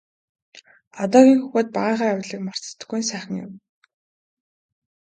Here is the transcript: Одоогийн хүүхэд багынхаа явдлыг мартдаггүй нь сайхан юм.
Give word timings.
Одоогийн 1.03 1.39
хүүхэд 1.41 1.67
багынхаа 1.75 2.11
явдлыг 2.13 2.41
мартдаггүй 2.45 2.99
нь 3.01 3.07
сайхан 3.09 3.35
юм. 3.45 3.53